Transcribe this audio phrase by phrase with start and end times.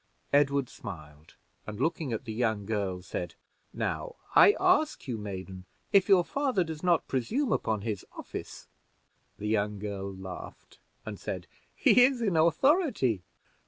[0.33, 1.35] Edward smiled,
[1.67, 3.35] and looking at the young girl, said:
[3.71, 8.67] "Now, I ask you, maiden, if your father does not presume upon his office."
[9.37, 11.45] The young girl laughed, and said:
[11.75, 13.21] "He is in authority."